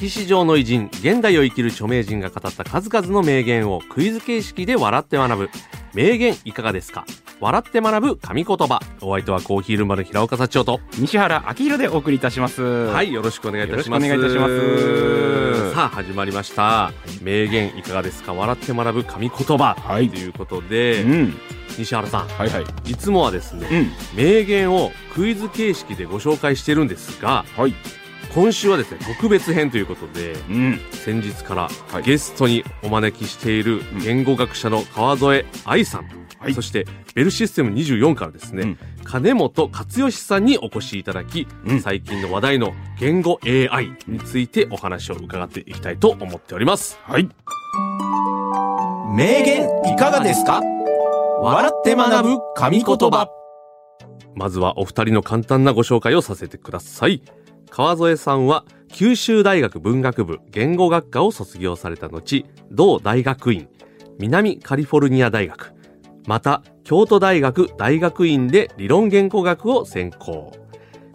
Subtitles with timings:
[0.00, 5.50] 歴史上の偉人現代を生きる著名人が語った数々の名言をクイズ形式で笑って学ぶ。
[5.92, 7.04] 名言いかがですか？
[7.38, 8.80] 笑って学ぶ神言葉。
[9.02, 10.80] お相手はコーヒールンバの平岡社長と。
[10.98, 12.62] 西原明宏でお送りいたします。
[12.62, 14.06] はいよろしくお願いいたします。
[14.06, 15.74] お願いいたします。
[15.74, 16.92] さあ始まりました。
[17.20, 18.32] 名言いかがですか？
[18.32, 20.08] 笑って学ぶ神言葉、はい。
[20.08, 21.34] ということで、うん。
[21.76, 22.28] 西原さん。
[22.28, 22.90] はいはい。
[22.90, 24.16] いつもはですね、うん。
[24.16, 27.74] 名言をクイズ形式でご紹介してるんですがはい。
[28.34, 30.80] 今週はですね特別編ということでうん。
[30.92, 32.02] 先日からはい。
[32.02, 36.54] ゲストにお招きしている言語学者の川添愛さん、はい。
[36.54, 38.78] そしてベルシステム24からですね、うん。
[39.04, 41.80] 金本勝義さんにお越しいただき、うん。
[41.80, 46.98] 最近の話題の言語 AI についてお話を伺っていきたいと思っております。
[47.02, 47.28] はい。
[49.12, 50.62] 名言いかがですか？
[51.42, 53.28] 笑って学ぶ神言葉。
[54.36, 57.20] まずはお二人の簡単なご紹介をさせてください
[57.70, 63.68] 川添さんは九州大学文学部言語学科を卒業された後同大学院
[64.18, 65.72] 南カリフォルニア大学
[66.26, 70.52] また京都大学大学院で理論言語学を専攻。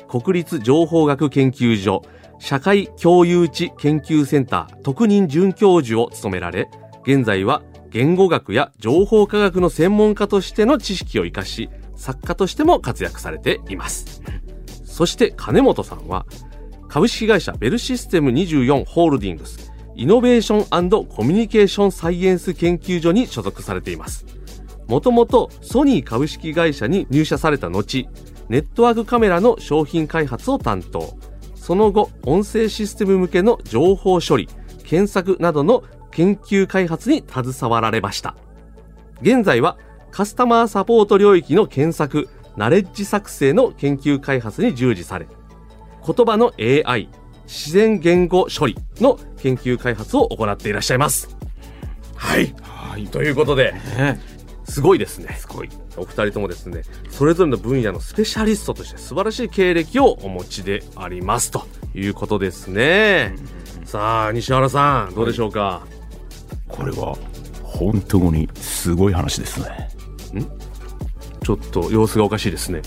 [0.08, 2.02] 国立情報学研究所
[2.40, 6.70] 社会共有地研究センター特任准教授を務められ
[7.04, 14.22] 現在は言語学や情報科学の専門家としての知識を生かし作家としても活躍されています。
[14.84, 16.26] そして金本さんは
[16.96, 24.26] 株式会社ベルシステム24ホールディングスイノベーションコミュニケーションサイエンス研究所に所属されています。
[24.88, 28.08] もともとソニー株式会社に入社された後
[28.48, 31.18] ネットワークカメラの商品開発を担当。
[31.54, 34.48] その後音声システム向けの情報処理
[34.86, 38.38] 検索などの研究開発に携わられました。
[39.22, 39.78] 現在は
[40.12, 45.28] カスタマーサポート領域の検索ナレッジ作成の研究開発に従事され
[46.06, 47.10] 言葉の AI
[47.46, 51.36] 自然言語処理の研究開発を行っていらっしゃいます。
[52.16, 52.56] はい。
[52.62, 53.08] はい。
[53.08, 54.20] ということでね。
[54.68, 55.36] すごいですね。
[55.40, 55.70] すごい。
[55.98, 61.52] お二人ともですねそれぞれの分野のスペシャリストとして素晴らしい経歴をお持ちであります。
[61.52, 63.36] ということですね。
[63.86, 65.86] さあ西原さんどうでしょうか、
[66.68, 67.16] これは
[67.64, 69.90] 本当にすごい話ですね。
[71.44, 72.82] ちょっと様子がおかしいですね。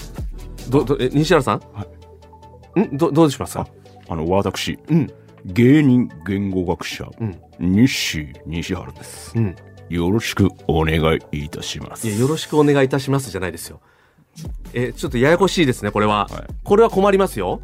[0.68, 1.62] どどえ西原さん、
[2.80, 2.96] ん？
[2.96, 3.54] どどうします？
[3.54, 3.68] か
[4.08, 5.12] あの、私、うん。
[5.44, 7.38] 芸人言語学者、うん。
[7.58, 9.32] 西西原です。
[9.36, 9.56] うん。
[9.88, 12.06] よろしくお願いいたします。
[12.06, 13.80] いやよろしくお願いいたしますじゃないですよ。
[14.74, 16.54] えちょっとややこしいですねこれは、はい。
[16.62, 17.60] これは困りますよ。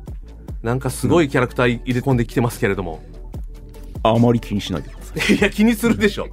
[0.63, 3.03] なんかすごいキャラクター入れ込んできてますけれども、
[4.03, 5.35] あまり気にしないでください。
[5.35, 6.29] いや気にするでしょ。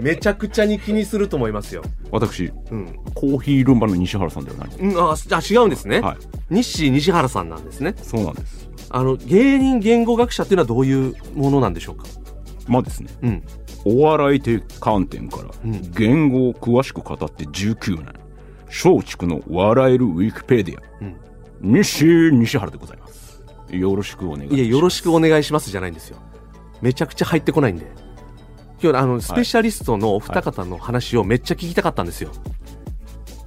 [0.00, 1.82] めちゃくちゃに気にすると思いますよ。
[2.10, 2.98] 私、うん。
[3.14, 4.68] コーヒールンバの西原さんではない。
[4.76, 6.16] うん、ああ違うんですね、はい。
[6.50, 7.94] 西西原さんなんですね。
[8.02, 8.68] そうなんです。
[8.90, 12.04] あの芸人言語学者っていうのはどういうものなんでしょうか？
[12.66, 13.42] まあですね、うん。
[13.84, 15.90] お笑いという観点からうん。
[15.92, 18.12] 言語を詳しく語って19年
[18.66, 21.16] 松竹の笑えるウィキペディア、うん。
[21.60, 23.42] 西西原でございます。
[23.70, 24.56] よろしくお願いします。
[24.56, 26.18] いやよろしくお願いしますじゃないんですよ。
[26.82, 27.86] めちゃくちゃ入ってこないんで
[28.82, 32.30] 今日あのスペシャリストのお二方の話をめっちゃ聞きたかったんですよ、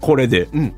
[0.02, 0.50] これで？
[0.54, 0.76] うん。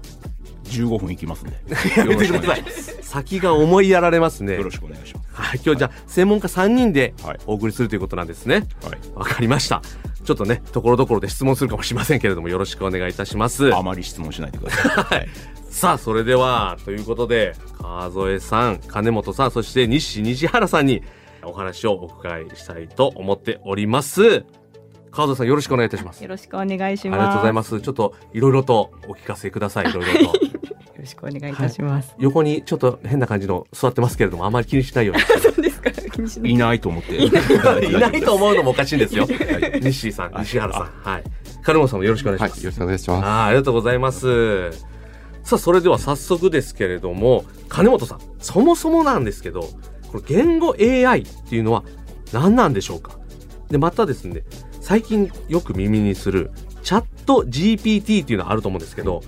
[0.70, 1.56] 15分いきますんで。
[1.98, 2.64] やめてください
[3.02, 4.54] 先が思いやられますね。
[4.54, 5.30] よろしくお願いします。
[5.34, 7.40] はい今日じゃあ専門家3人ではい。
[7.48, 8.68] お送りするということなんですね。
[8.84, 8.98] はい。
[9.16, 9.82] わかりました。
[10.24, 13.74] ちょっとねところどころで質問するかもしれませんけれどもよろしくお願いいたします。
[13.74, 15.30] あまり質問しないでください、 はい、
[15.72, 21.02] さあそれではということで川添さん金本さんそして西西原さんに
[21.44, 24.44] お話をお伺いしたいと思っております
[25.12, 27.20] 川添さんよろしくお願いいたしますよろしくお願いしあります。
[27.20, 32.14] がとうございますちょっといろいろとお聞かせくださいいろいろと よろしくお願いいたします。
[32.20, 35.92] 横にちょっと変な感じの座ってますけれどもあまり気にしないように そうですか。
[35.92, 39.26] 気にしないいないと思って いないと思うのもおかしいんですよ。
[39.82, 40.84] 西さん、西原さん。
[41.10, 41.24] はい。
[41.64, 42.52] 金本さんもよろしくお願いします。
[42.52, 43.26] はい、よろしくお願いします。
[43.26, 44.72] あーありがとうございます。
[45.44, 49.70] さあ、それでは早速ですけれども、金本さん、そもそもなんですけど、
[50.12, 51.84] この言語 AI っていうのは
[52.34, 53.18] 何なんでしょうか？
[53.70, 54.44] で、またですね、
[54.82, 56.52] 最近よく耳にする
[56.84, 59.22] チャット GPT っていうのはあると思うんですけど、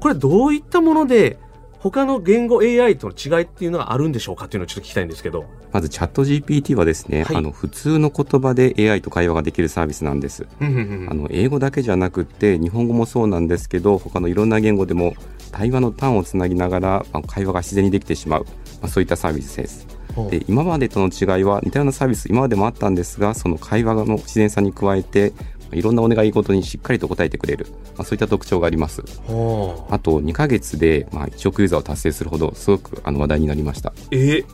[0.00, 1.38] これどういったもので
[1.78, 5.46] 他の言語 AI との違いっていうのがあるんでしょうかっていうのをちょっと聞きたいんですけど。
[5.72, 10.46] まずチャット GPT はですね、はいあの普通の言葉で AI と会話ができるサービスなんです。
[10.60, 15.14] あの英語だけじゃなくって日本語もそうなんですけど他のいろんな言語でも
[15.52, 18.44] 対話の端をつなぎながら、まあ会話が自然にできてしまう、
[18.80, 19.86] まあ、そういったサービスです。
[20.30, 25.32] で今までとの違いは似たようなサービス今までもあったんですがその会話の自然さに加えて
[25.72, 27.66] いろんなお願い事にしっかりと答えてくれる、
[27.96, 29.02] まあ、そういった特徴があります。
[29.02, 33.92] あと2ヶ月で、まあ、1億ユーザーを達成するほどすごくあの話題になりました。
[34.10, 34.44] え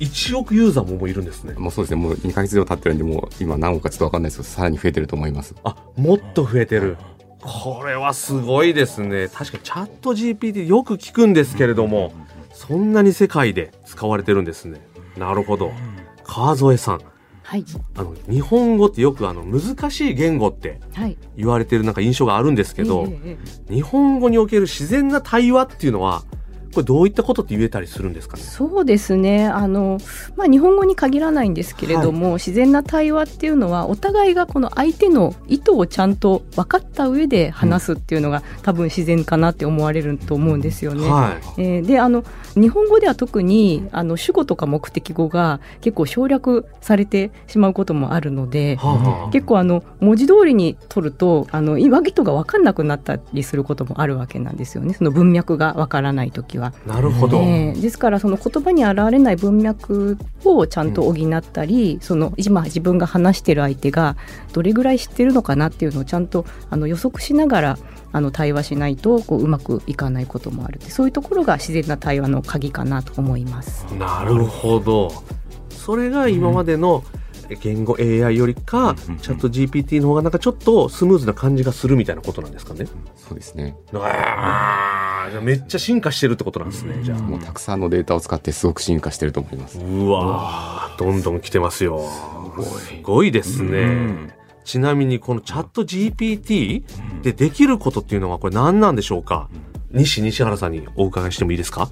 [0.00, 1.54] 1億ユーザーももういるんですね。
[1.54, 2.00] もうそうですね。
[2.00, 5.54] もう2ヶ月以上経ってるんでもう今何億かちょっと分かんないですけどさらに増えてると思います。
[5.62, 6.96] あもっと増えてる。
[7.40, 9.28] これはすごいですね。
[9.28, 12.12] 確かにチャット GPT よく聞くんですけれども
[12.52, 14.80] そんなに世界で使われてるんですね
[15.16, 15.72] なるほど。
[16.24, 17.00] 川添さん。
[17.42, 17.64] はい。
[17.96, 21.16] あの日本語ってよくあの難しい言語ってはい。
[21.36, 23.38] 言われてるなんか印象があるんですけど、えええ
[23.70, 26.22] え日本語における自然な対話っていうのは
[26.72, 28.42] これどういったことって言えたりするんですかね？
[28.42, 29.46] そうですね。
[29.46, 29.98] あの、
[30.36, 41.06] まあ、日本語に限らないんですけれども、自然な対話っていうのはお互いがこの相手の意図をちゃんと分かった上で話すっていうのが、多分自然かなって思われると思うんですよね。
[41.10, 41.60] はい。
[41.60, 42.24] えーであの
[42.54, 54.94] 日本語では特にあの主語とか目的語が結構省略されてしまうこともあるので、はあはあ結構あの文字通りに取るとあの意図が分かんなくなったりすることもあるわけなんですよね。
[54.94, 56.72] その文脈が分からない時は。
[56.86, 57.80] なるほど、ええ。
[57.80, 64.16] ですからその言葉に現れない文脈をちゃんと補ったり、その今自分が話してる相手が
[64.52, 67.78] どれぐらい知ってるのかなっていうのをちゃんとあの予測しながら
[68.12, 73.84] あの対話しないとこううまくいかないこともあるそういうところが自然な対話の鍵かなと思います。
[73.94, 75.12] なるほど。
[75.70, 77.02] それが今までの
[77.60, 82.86] 言語 AI よりか、うんチャット GPT の方がなんかちょっとスムーズな感じがするみたいなことなんですかね。
[83.16, 83.76] そうですね。
[83.94, 87.80] あーじゃあめっちゃ進化してるってことなんですねじゃあもうたくさん。
[87.80, 92.08] のデータを使ってすごく進化してると思いますうわーどんどん来てますよ
[92.78, 94.32] すごいですね、うん
[94.64, 96.84] ちなみにこのチャット GPT
[97.22, 99.48] でできることっていうのはこれ何なんでしょうか？
[99.90, 101.90] 西西原さんにお伺いしてもいいですか？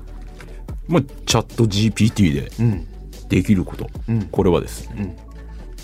[0.89, 2.87] まあ、チャット GPT でうん。
[3.29, 4.23] できること、うん。
[4.27, 5.17] これはですね、うん。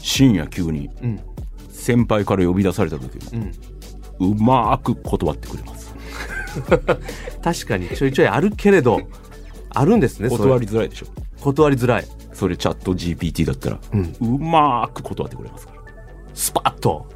[0.01, 1.21] 深夜急にうん。
[1.71, 3.53] 先輩から呼び出された時うん。
[4.33, 5.95] うまーく断ってくれます。
[7.43, 7.89] 確かに。
[7.89, 9.01] ちょいちょいあるけれど
[9.71, 11.07] あるんですね断りづらいでしょ。
[11.41, 12.07] 断りづらい。
[12.33, 13.99] それチャット GPT だったら、うう
[14.39, 15.76] んまーく断ってくれますから
[16.37, 17.07] スパッと。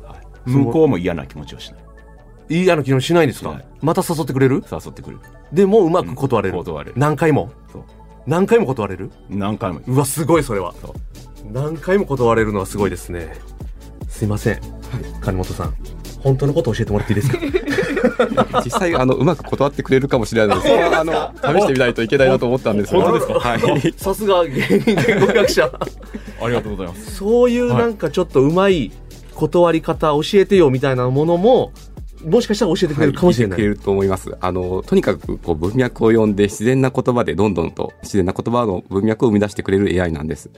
[0.46, 2.62] 向こうも嫌な気持ちはしない。
[2.62, 3.61] 嫌な気もしないんですか？
[3.82, 4.64] また誘ってくれる？
[4.72, 5.20] 誘ってくれる。
[5.52, 6.94] でもうまく断れる、断れる。
[6.96, 7.52] 何回も？
[8.26, 9.11] 何回も断れる？
[9.28, 9.82] 何回も。
[9.87, 10.75] うわすごいそれは。
[11.52, 13.37] 何回も断れるのはすごいですね。
[14.08, 14.61] すいません、
[15.20, 15.75] 金本さん。
[16.20, 17.31] 本当のこと教えてもらっていいです
[18.50, 18.61] か？
[18.64, 23.49] 実際あのうまく断ってくれるかもしれないのでそこはあの試してみないといけないなと思ったんですが本当ですか？
[23.49, 23.94] はい。
[23.96, 25.70] さすが芸人言語学者。
[26.43, 27.14] ありがとうございます。
[27.17, 28.90] そういうなんかちょっとうまい
[29.41, 31.73] 断り方教えてよみたいなものも
[32.25, 34.37] もしかしたら教えてくれるかもしれない、はい言ってくれると思います。
[34.41, 40.51] あの、とにかくこう文脈を読んで自然な言葉でどんどんと自然な言葉の文脈を生み出してくれる AI なんです。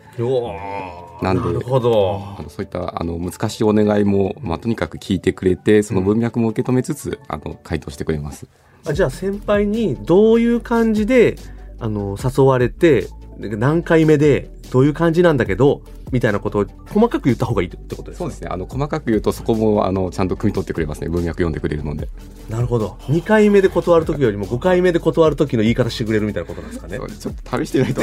[1.22, 8.48] なんでなるほどあのそういったあの難しいお願いも、まあ、とにかく聞いてくれて、その文脈も受け止めつつ、あの、回答してくれます。
[8.84, 11.36] あじゃあ先輩にどういう感じで
[11.78, 13.06] あの誘われて
[13.38, 15.82] 何回目でどういう感じなんだけど
[16.12, 18.24] みたいなことを細かく言った方がいいってことですか？
[18.24, 18.48] そうですね。
[18.50, 21.08] あの、細かく言うとそこも、あの、ちゃんと汲み取ってくれますね。
[21.08, 22.08] 文脈読んでくれるので。
[22.48, 22.96] なるほど。
[23.02, 26.96] 2回目で断る時よりも5回目で断る時の言い方してくれるみたいなことなんですかね？
[26.98, 28.02] そうちょっと試してないと。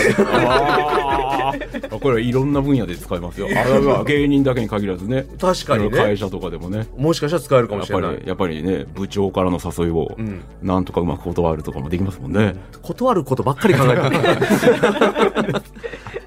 [1.99, 3.47] これいろんな分野で使えますよ。
[3.55, 5.27] あれは芸人だけに限らずね。
[5.39, 5.97] 確かにね。
[5.97, 6.87] 会社とかでもね。
[6.97, 8.17] もしかしたら使えるかもやっぱしれない。
[8.21, 10.41] りやっぱりね部長からの誘いをうん。
[10.61, 15.61] なんとかうまく断るとかもできますもんね、断ることばっかり考えてる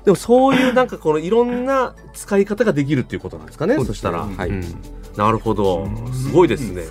[0.04, 4.48] でもそういうなんかこのいろんな使い方ができるっていうことなんですかねそしたら、はい。
[4.48, 4.64] うん
[5.14, 5.86] なるほど。
[6.14, 6.84] すごいですね。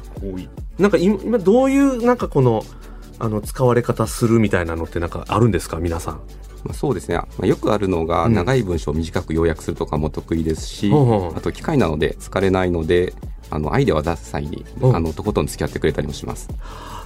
[0.77, 2.63] なんか今今どういうなんかこの
[3.17, 6.13] あの使われ方するみたいなのってなんかあるんですか皆さん？
[6.63, 8.35] まあ、そうですね、まあ、よくあるのがうん。
[8.35, 13.15] 長い文章を短く要約するとかも得意ですし、ほうほうあと機械なので疲れないので
[13.49, 14.91] あのアイデアを出す際にう。
[14.91, 16.47] んあのとことん付き合ってくれたりもします。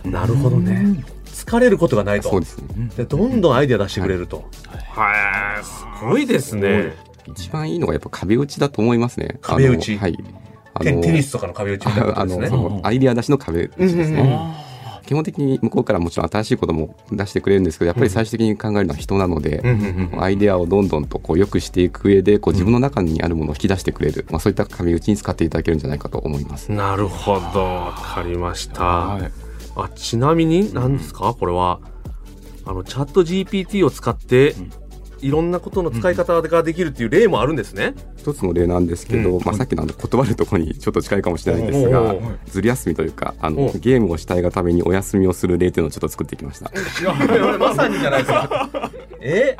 [0.04, 1.02] なるほどね
[1.36, 2.30] 疲れることがないと。
[2.30, 2.90] そうですね。
[2.96, 4.46] でどんどんアイデア出してくれると。
[4.90, 5.64] はい。
[5.64, 6.94] すごいですね。
[7.28, 9.38] 一番いいのがやっぱ壁打ちだと思いますね。
[9.42, 9.98] 壁打ち。
[9.98, 10.18] はい。
[10.74, 14.66] あテテニスとかの壁打ちみたいなこあのとですねアイデア出しの壁打ちですうんうんね。
[15.06, 26.72] 基本的に向こうからもちろん新しいことも出してくれるんですけどやっぱり最終的に考えるのは人なので、うんうんうんアイデアをどんどんとこう良くしていく上でこう自分の中にあるものを引き出してくれる、まあ、そういった壁打ちに使っていただけるんじゃないかと思います。
[26.72, 27.64] なるほど。
[27.64, 29.45] わかりました、はい
[29.76, 31.34] あちなみに何ですか？
[31.38, 31.80] これは。
[32.68, 34.56] あのチャット GPT を使って
[35.22, 37.94] いろんなことの使い方ができるっていう例もあるんですね。
[38.18, 39.44] 一つの例なんですけど、うん。
[39.46, 42.16] まあ、さっきのあの断るところにちょっと近いかもしれないんですが
[42.48, 43.80] ずる休みというかあおのう。
[43.80, 46.72] ゲームをしたいがためにお休みをする例というのをちょっと作ってきました。
[47.60, 48.92] まさにじゃないですか。
[49.22, 49.58] え？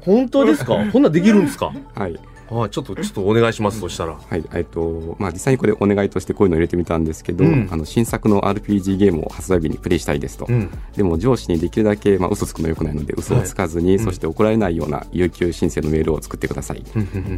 [0.00, 0.84] 本当ですか？
[0.92, 1.72] こんなんできるんですか？
[1.94, 2.18] はい
[2.50, 4.14] はい、ちょっと、ちょっとお願いします、そしたら。
[4.14, 10.70] はいえっとまあ、実際にこれお願いとしてこういうのを入れてみたんですけど、うんあの新作の RPG ゲームを発売日にプレイしたいですと、うん。
[10.96, 16.82] でも上司にできるだけ、まあ、嘘つくのよくないので嘘をつかずに、うんそして怒られないような有給申請のメールを作ってください、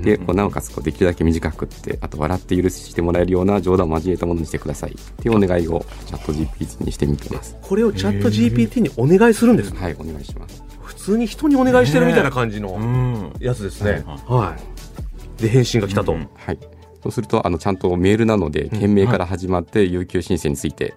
[0.02, 9.80] でこうなおかつこうできるだけ短くってあと笑って許してもらえるような冗談を交えたものにしてくださいっていうお願いをチャット GPT にしてみてますこれをチャット GPT にお願いするんですね。
[9.80, 13.32] はいお願いします普通に人にお願いしてるみたいな感じのん。
[13.40, 14.04] やつですね。
[14.06, 14.75] ははい。
[15.38, 16.12] で、返信が来たと。
[16.12, 16.58] うんはい。
[17.02, 20.92] そうするとあのちゃんとメールなので件名から始まって有給申請について、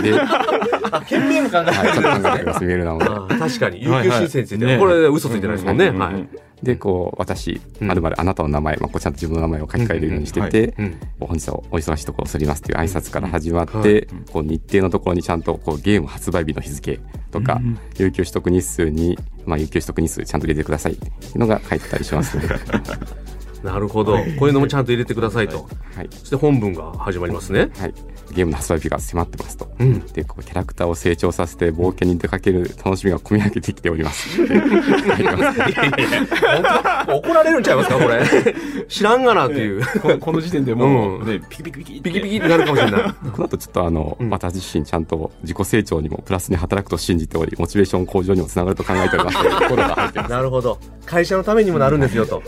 [0.00, 3.34] で、は あ、懸命の考えい、ちゃんと考えてますメールなので。
[3.36, 4.20] 確かに、有はいはい。
[4.20, 5.86] 給申請について、ねこれ嘘ついてないですもんね。
[5.86, 6.28] うんはい。
[6.62, 7.88] でこう私うん。
[7.88, 10.96] まるまるあなたの名前、まあ、こうちゃんと自分の名前を書き換えるようにしてて、うん。
[11.20, 13.82] 本日はお忙しいところをすりますという挨拶から始まって、うん。
[13.82, 14.06] はい。
[14.32, 17.00] こう日程のところにちゃんとこうゲーム発売日の日付
[17.30, 17.60] とか、
[17.96, 22.60] 有給取得日数に、まあ、有給取得日数ちゃんと入れてくださいっていうのが書いてたりしますので、は
[23.62, 24.16] なるほど。
[24.38, 25.68] こういうのもちゃんと入れてくださいと。
[26.02, 27.70] いそして本文が始まりますね。
[27.76, 27.94] はい、
[28.34, 29.70] ゲームの発売日が迫ってますと。
[29.78, 30.00] うん。
[30.06, 34.40] でこうキャラクターを成長させて冒険に出かける楽しみが込み上げてきております。
[34.42, 34.48] 怒
[37.34, 38.24] られるんちゃいますか、これ。
[38.88, 39.82] 知らんがなっていう。
[40.00, 43.02] ここの時点でもう、うんね、ピキピキピキピキピキってなるかもしれない。
[43.32, 49.38] この後ちょっとあの、うん私自身ちゃんと自己成長にもプラスに働くと信じておりモチベーション向上にもつながると考えております。
[50.28, 50.78] なるほど。
[51.06, 52.42] 会社のためにもなるんですよと。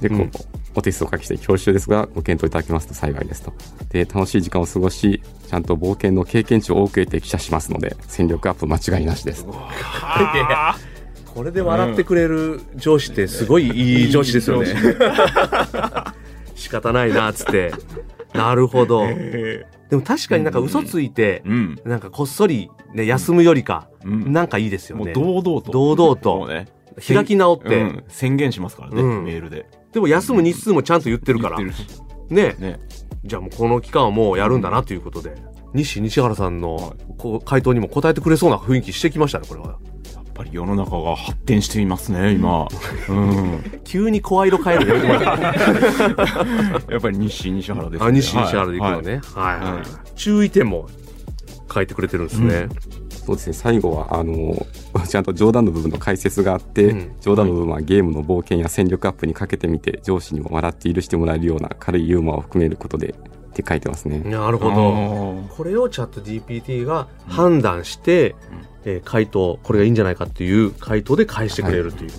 [0.00, 0.30] でこう、うん
[0.74, 3.52] お手数をおかけして恐縮ですがご検討いただけますと幸いですと。
[3.90, 9.46] で楽しい時間を過ごしちゃんと冒険の経験値を多く得て記者しますので戦力アップ間違いなしです。
[11.34, 14.74] これで笑ってくれる上司ってすごいいい上司ですよね。
[16.54, 17.72] 仕方ないなっつって。
[18.34, 19.06] なるほど。
[19.06, 21.76] でも確かになんか嘘ついて、うん。
[21.84, 25.12] なんかこっそりね、休むよりか、うんなんかいいですよもうね。
[25.12, 25.72] 堂々と。
[25.72, 26.48] 堂々と。
[27.06, 29.66] 開き直って、うん宣言しますからね、うんメールで。
[29.92, 31.58] でも休む日数もちゃんと言ってるから。
[31.58, 31.72] ね。
[32.58, 32.80] ね。
[33.24, 35.34] じゃあもうこの期間はもうやるんだなということで。
[35.74, 36.96] 西西原さんの
[37.44, 39.78] 回答にも答えてくれそうな雰囲気してきましたね、これは。
[40.14, 42.68] やっぱり世の中が発展していますね、今。
[43.08, 43.80] うん。
[43.84, 45.18] 急に声色変えるのや
[46.98, 49.20] っぱり西、西原です、あ、西西原で行くのね。
[49.34, 49.82] はい、はいはい
[50.14, 50.88] 注意点も
[51.72, 52.68] 書いてくれてるんですね。
[53.24, 54.66] そうですね最後はあの
[55.08, 63.14] ちゃんと冗談の部分の解説があって、うん冗談の部分はゲームの冒険や戦力アップにかけてみて上司にも笑って許してもらえるような軽いユーモアを含めることで
[63.52, 64.20] って書いてますね。
[64.20, 64.74] なるほど。
[64.74, 65.54] ど。
[65.56, 68.34] これをチャット GPT が判断して、
[68.84, 72.10] えー回答、これがいいんじゃないかっていう回答で返してくれるという。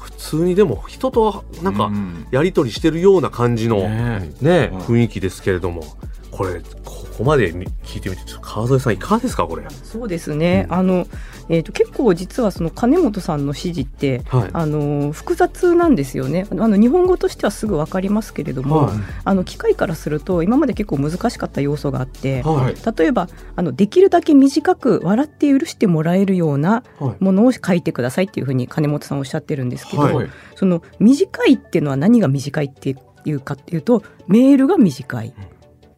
[0.00, 5.82] 普通にでも人となんかうんやり取りしてるような感じのね、ねうん雰囲気ですけれども、
[6.30, 9.64] これ、ここまでみ聞いてみて、ちょっと川添さんいかがですか、これ。
[9.84, 11.06] そうですね、あの
[11.48, 14.50] えー、と結構実はその金本さんの指示ってはい。
[14.52, 22.98] あの複雑なんですよねあの日本語としてはすぐ分かりますけれども、はいあの機械からすると今まで結構難しかった要素があって、はい。
[22.98, 27.24] 例えばあのできるだけ短く笑って許してもらえるようなはい。
[27.24, 35.34] ものを書いてくださいっていうふうに金本さんおっしゃってるんですけど、はいその短いっていうのは何が短いっていうかっていうとメールが短い。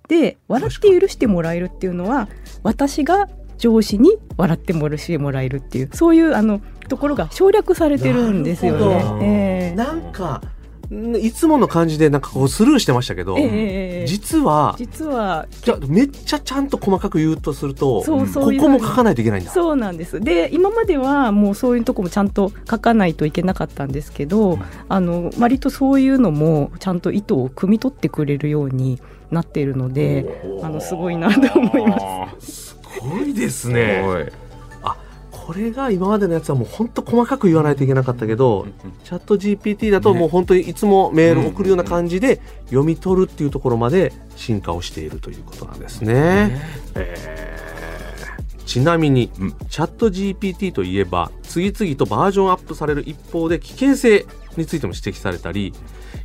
[0.08, 2.28] で笑って許してもらえるっていうのは
[2.62, 9.04] 私が上司に笑ってもらしてもらえるっていうそういうあのところが省略されてるんですよね。
[9.22, 10.53] ええなんか、ん
[11.20, 19.50] いつもの感じでなんかこうスルーしてましたけど、ええ実は、実はじゃあめっちゃちゃんと細かく言うとすると、そうそうここも書かないといけないんだ。
[19.50, 24.58] そうなんですで今まではもうそういうとこもちゃんと書かないといけなかったんですけど、
[24.88, 31.98] あの割とそういうのもちゃんと意図を汲み取ってくれるようになっているのであのすごいなと思いま
[32.38, 32.74] す。
[32.74, 34.32] すごいですすね。
[35.46, 38.66] これが今までのやつはもう本当細かく言わないといけなかったけど、
[39.04, 46.62] チャット GPT だともう本当にいつもメールを送るような感じで読み取るっていうところまで進化をしているということなんですね。
[46.94, 48.64] えー。
[48.64, 49.54] ちなみに、うん。
[49.68, 54.24] チャット GPT といえば次々とバージョンアップされる一方で危険性
[54.56, 55.74] についても指摘されたり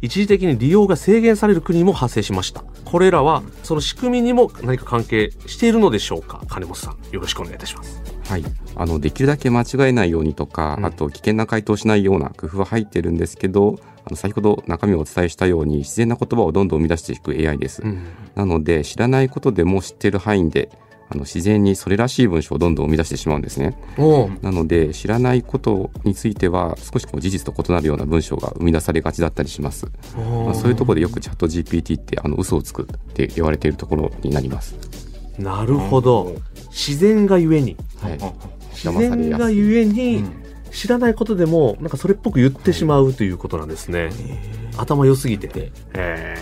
[0.01, 2.63] 一時的に利用が制限される国も発生しました。
[2.85, 6.41] これらはその仕組みにも何か関係しているのでしょうか？
[6.47, 8.43] 金本さんよろしくお願いいたしますはい、
[8.75, 18.05] あのできるだけ間違えないようにとか、うんあと危険な回答をしないような工夫は入ってるんですけどあの先ほど中身をお伝えしたように自然な言葉をどんどん生み出していく AI です、うん
[18.35, 20.69] なので知らないことでも知ってる範囲で
[21.09, 23.75] あの自然にそれらしい文章をどんどん生み出してしまうんですね。
[24.41, 29.87] なので知らないことについては少しこう事実と異なるような文章が生み出されがちだったりします。
[30.15, 35.08] まあ、そういうところでよくチャット GPT ってあの嘘をつくって言われているところになります。
[35.39, 36.35] なるほど。
[36.69, 37.77] 自然がゆえに。
[38.01, 38.19] はい。
[38.71, 40.23] 自然がゆえに
[40.71, 44.09] 知らないことでもなんかそれっぽく言ってしまうということなんですね、
[44.77, 45.71] 頭良すぎて。
[45.93, 46.35] へ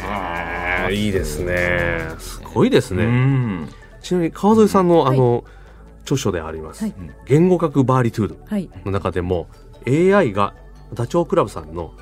[0.89, 1.99] えいいですね。
[2.19, 3.69] すごいですうね、ん。
[4.01, 5.43] ちなみに川添さんのあの、
[6.03, 6.93] 著書であります、はい。
[7.25, 8.69] 言語学バーリトゥードはい。
[8.85, 9.47] の中でも
[9.87, 10.53] AI が
[10.93, 11.93] ダチョウ倶楽部さんの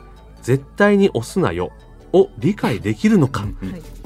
[0.42, 1.72] 絶対に押すなよ
[2.14, 3.52] を理解できるのかはい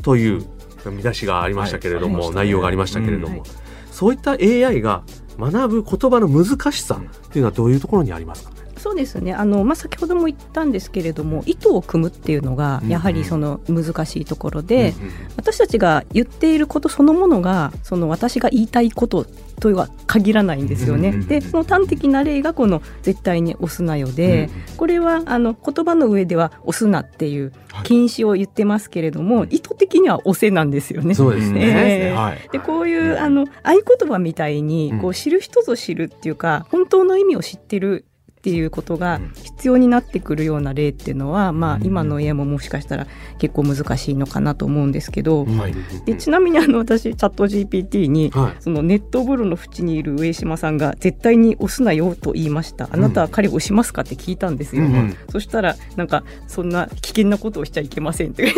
[0.01, 0.45] という
[0.85, 3.49] 見出しがありましたけれども、はい内容がありましたけれども、うんはい。
[3.91, 5.03] そういった AI が
[5.37, 8.51] 学ぶ言葉の難しさっていうのはどういうところにありますか？
[8.51, 9.33] ね、そうですね。
[9.33, 14.93] あの、まあ、先ほども言ったんですけれども意図を組むっていうのがやはりその難しいところで、
[15.35, 19.25] 私たちが言っていることそのものがその私が言いたいこと
[19.59, 21.09] とは限らないんですよね。
[21.09, 27.51] うんうんうんでその端的な例がこの「絶対に押すなよで」これはあの言葉の上では「押すな」っていう
[27.83, 31.13] 禁止を言ってますけれども、意図的には「押せ」なんですよね。
[31.13, 32.15] そうですね、ええ。
[32.15, 32.49] はい。
[32.51, 34.99] でこういうあの合言葉みたいにうん。
[34.99, 38.05] こう知る人ぞ知るっていうか本当の意味を知ってる
[38.39, 43.05] っていうことが必要になってくるような例っていうのは、まあ、今の家ももしかしたら
[43.37, 45.75] 結構難しいのかなと思うんですけど、はい。
[46.05, 48.61] でちなみにあの私チャット GPT にはい。
[48.61, 52.87] そのネット風呂の縁にいる上島さんが絶対に押すなよと言いました。
[52.89, 55.17] あなたは彼を押しますかって聞いたんですよ、うんうん。
[55.29, 58.45] そしたらなんかそんな危険なことをしちゃいけませんって。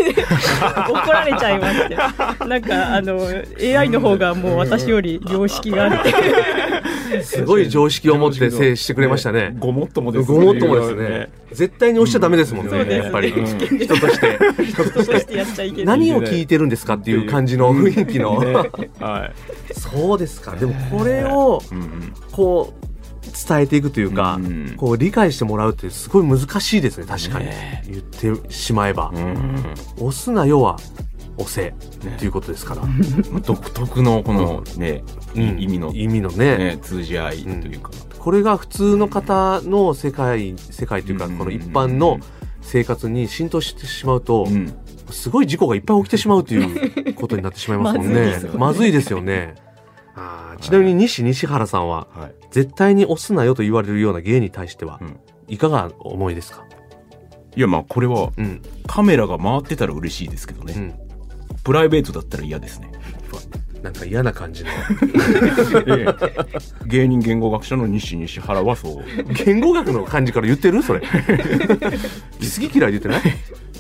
[0.88, 1.98] 怒られちゃいまして。
[2.46, 3.20] なんかあの
[3.60, 6.12] AI の方がもう私より良識があるって。
[7.24, 9.56] すごい常識を持って制してくれましたね。
[9.72, 11.30] ごもっともですごもっともですね。
[11.52, 12.98] 絶対に押しちゃダメですもんね。
[12.98, 13.30] やっぱり。
[13.30, 13.46] うん。
[13.80, 14.38] 人として。
[14.66, 16.00] 人としてやっちゃいけない。
[16.00, 18.40] 何を聞いてるんですかっていう感じの雰囲気の。
[18.44, 18.54] ね。
[19.00, 19.32] は
[19.70, 19.74] い。
[19.74, 20.56] そうですか。
[20.56, 21.62] でもこれを
[22.32, 22.92] こう
[23.48, 27.06] 伝えていくというかうん、こう理解してもらうってすごい難しいですね。
[27.08, 27.46] 確かに。
[27.46, 27.84] ね。
[27.88, 29.12] 言ってしまえば。
[29.14, 29.74] う、ん。
[29.98, 30.78] 押すなよは
[31.38, 31.70] 押せ。
[31.70, 32.82] っていうことですから。
[33.42, 35.04] 独特のこのね
[35.36, 35.62] うん。
[35.62, 36.58] 意味の意味のね。
[36.58, 37.92] ね通じ合いというか
[38.22, 42.20] これが普通の方の世界世界というかうんこの一般の
[42.62, 44.72] 生活に浸透してしまうとう、ん
[45.10, 49.20] すごい事故がいっぱい起きてしまうという ことになってしまいますもんねまずいですよ。
[49.22, 49.56] ね。
[50.16, 56.64] あーちなみに西西原さんははい絶対に押すなよと言われるような芸に対してはうんいかがお思いですか？
[57.58, 60.94] いやまあこれはうんカメラが回ってたら嬉しいですけどねうん。
[61.64, 62.91] プライベートだったら嫌ですね
[63.82, 64.70] なんか嫌な感じの
[66.86, 69.04] 芸人言語学者の西西原はそう
[69.46, 70.84] 言語学の感じから言ってる？
[70.84, 71.00] それ。
[71.02, 71.08] 好
[72.70, 73.22] き嫌いで言ってない？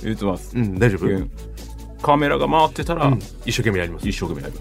[0.03, 1.05] 言ってますうん大丈夫？
[1.07, 1.31] うん
[2.01, 4.09] カメラが回ってたら一生懸命やります。
[4.09, 4.55] 一生懸命やり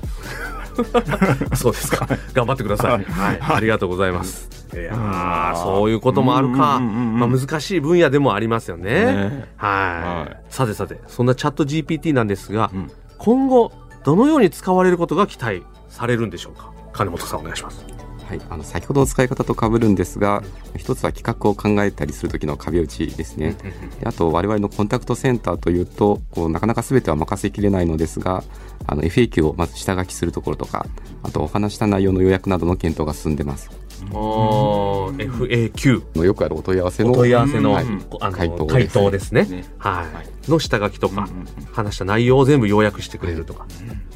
[1.49, 2.07] ますそうですか。
[2.35, 2.93] 頑張ってください。
[2.93, 3.39] はいはい。
[3.41, 4.51] ありがとうございます。
[4.75, 6.77] いやそういうこともあるか。
[6.77, 9.07] うんうんうんうんまあ難しい分野でもありますよね。
[9.07, 13.73] ねはい、はいさてさて、そんなチャット GPT なんですが、うん今後、
[14.05, 16.73] どのように使われることが期待されるんでしょうか？
[16.93, 17.85] 金本さんお願いします。
[18.27, 20.41] はい、あの先ほどの使い方と被るんですが
[20.77, 23.57] 一つは企画を考えたりする時の壁打ちですね。
[23.99, 28.45] であと我々のコンタクトセンターというとこうなかなか全ては任せきれないのですが
[28.87, 30.87] あの FAQ をまず下書きするところとか
[31.25, 33.69] あとお話した内容の要約などの検討が進んでます
[34.13, 36.17] おー FAQ。
[36.17, 37.87] のよくあるお問い合わせのお問い合わせの,、はい
[38.21, 39.45] あの回答です回答ですね。
[39.45, 39.65] ね。
[39.79, 41.29] はい、はいの下書きとか、
[41.73, 43.67] 話した内容を全部要約してくれるとか、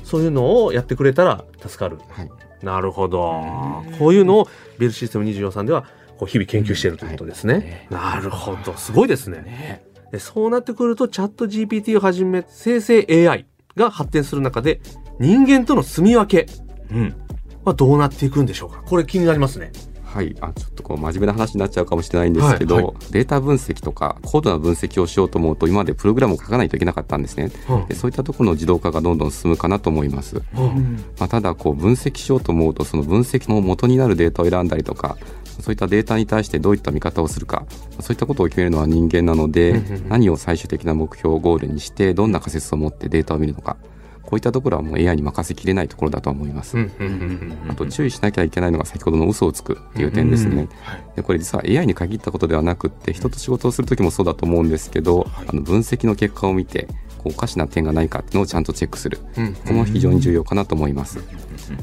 [0.03, 1.99] そういうのをやってくれたら助かる。
[2.09, 2.31] はい。
[2.63, 3.43] なるほど。
[3.99, 5.87] こういうのをベルシステム24さんでは
[6.19, 7.87] こう日々研究しているということですね。
[7.91, 8.75] なるほど。
[8.77, 9.85] すごいですね。
[10.11, 14.81] でそうなってくるとチャット GPT をはじめ生成 AI が発展する中で
[15.19, 16.51] 人間との住み分け。
[16.91, 17.24] うん
[17.65, 18.83] はどうなっていくんでしょうか？
[18.87, 19.73] これ気になりますね。
[20.05, 22.85] はい、あちょっとこう真面目な話になっちゃうかもしれないんですけど、はい。
[22.85, 27.51] はデータ分析とか高度な分析をしようと思うと今までプログラムを書かないといけなかったんですね。
[27.69, 27.87] うん。
[27.87, 31.05] でそういったところの自動化がどんどん進むかなと思います、うん。
[31.19, 35.17] まあ、ただこう分析しようと思うとその分析の元になるデータを選んだりとか
[35.61, 37.67] そういったデータに対してどういった見方をするか
[37.99, 43.77] そういったことを決めるのは人間なので何を最終的な目標ゴールにしてどんな仮説を持ってデータを見るのか
[44.25, 46.77] こういったところはもう AI に任せきれないところだとは思います、
[47.69, 50.69] あと注意しなきゃいけないのが先ほどの嘘をつくっていう点ですね。
[51.17, 56.89] でこれ実は AI に限ったことではなくって人と仕事をする時もそうだと思うんですけど、あの分析の結果を見て
[57.25, 59.19] おかしな点がないかっていうのをちゃんとチェックする。
[59.37, 61.19] うんここも非常に重要かなと思います。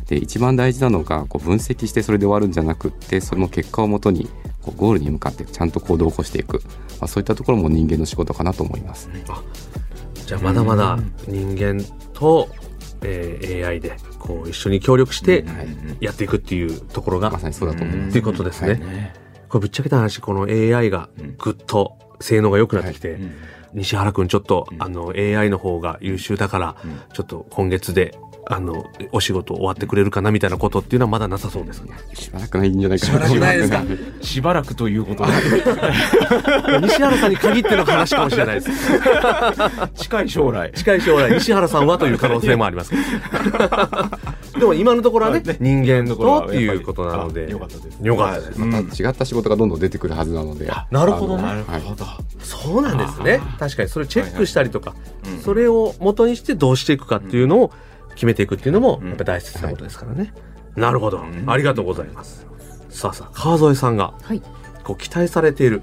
[0.08, 4.30] で一番大事なのがこう分析してそれで終わるんじゃなくってその結果をもとに
[4.62, 6.62] こうゴールに向かってちゃんと行動を起こしていく、
[7.00, 9.10] まあ、そういったところも人間の仕事かなと思います。
[10.28, 11.84] じゃあまだまだ人間
[12.22, 12.48] と、
[13.04, 15.68] えー AI でこう一緒に協力してはい。
[16.00, 18.10] やっていくっていうところが、まさにそうだと思います。
[18.10, 18.76] っていうことですね。
[18.76, 19.14] ね
[19.50, 23.34] これぶっちゃけた話、この AI がぐっと性能が良くなってきて、うん。
[23.74, 24.84] 西原くんちょっと、うん。
[24.84, 27.02] あの AI の方が優秀だから、うん。
[27.14, 28.16] ちょっと今月で
[28.48, 31.92] あのお仕事終わってくれるかなみたいなことっていうのはまだなさそうですね。
[32.14, 33.12] しばらくないんじゃないかな。
[33.12, 33.84] しばらくないですか？
[34.22, 35.32] しばらくということで。
[36.82, 38.70] 西原さんに限っての話かもしれないです。
[39.96, 40.72] 近い将来。
[40.74, 42.94] 近い将来西原さんはという可能性もあります。
[44.60, 45.58] でも今のところはねね。
[45.60, 47.46] 人間ところはとっていうことなので。
[47.48, 47.98] あよかったです。
[48.02, 48.60] よかったです。
[48.60, 50.72] また違った仕事がどんどん出てくるはずなので。
[50.92, 51.44] なるほどね。
[51.46, 51.82] あのはい。
[51.96, 52.06] ど
[52.44, 53.40] そうなんですね。
[53.60, 53.90] 確かに。
[53.90, 55.40] それチェックしたりとか、うん。
[55.42, 57.72] それを元にしてどうしていくかっていうのを
[58.16, 59.10] 決めていくっていうのもうん。
[59.10, 60.34] やっぱ大切なことですからね。
[60.76, 61.50] なるほど、ん。
[61.50, 62.46] ありがとうございます。
[62.90, 64.42] さあさあ川添さんがはい。
[64.84, 65.82] こう期待されている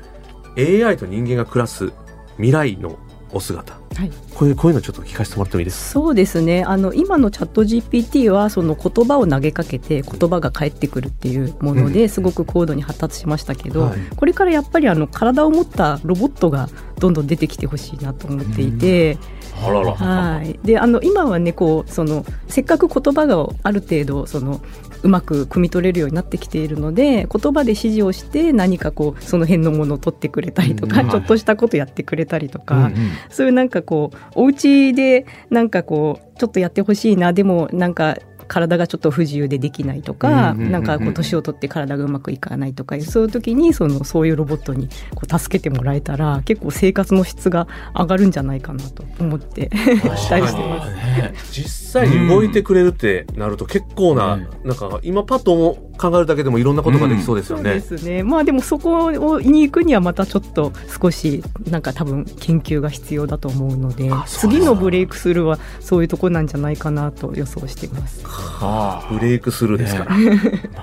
[0.57, 1.93] AI と人間が暮らす
[2.37, 2.99] 未来の
[3.33, 3.75] お姿。
[3.95, 4.11] はい。
[4.35, 6.01] こういうこういうのちょっと聞かせてもらってもいいですか？
[6.01, 6.65] そうですね。
[6.65, 13.99] あの今のチャット GPT はその言葉を投げかけて言葉が返ってくるっていうものですごく高度に発達しましたけど、はい。
[14.17, 19.19] これからやっぱりあの体を持ったロボットがどんどん出てきてほしいなと思っていて、
[19.63, 19.93] あらら。
[19.95, 24.61] はい、であの今はねこうそのせっかく言葉がある程度その
[25.03, 31.11] うまく汲み取れるようになってきているので言葉で指示をして何かこうその辺のものを取ってくれたりとか、うん。
[31.11, 32.93] ちょっとしたことやってくれたりとか、うんうん。
[33.31, 38.17] そういうなんかこうお家でなんかこうちょっとやってほしいなでもなんか
[38.49, 40.73] 体がちょっと不自由でできないとか、うんうんうんうん。
[40.73, 50.91] なんかこう年を取って体がうまくいかないとかそういう時にそのそういうロボットにこう助けてもらえたら結構生活の質が上がるんじゃないかなと思って 期待してます。
[50.91, 51.35] ね。
[51.53, 54.49] 実際に動いてくれるってなると結構な、うん。
[54.65, 57.81] なんか今パッと思う考えるだけでもいろんなことができそうですよね。
[57.81, 58.23] そうですね。
[58.23, 68.23] まあでもそこに行くにはまたちょっと少しなんか多分研究が必要だと思うので次のブレイクスルーはそういうとこなんじゃないかなと予想しています。
[68.25, 70.17] あブレイクスルーですから。
[70.17, 70.37] ね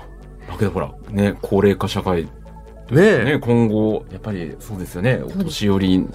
[0.47, 2.29] だけどほらね高齢化社会ね
[2.91, 6.07] え、ね今後やっぱりそうですよねお年寄りの。